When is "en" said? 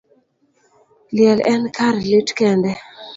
1.53-1.63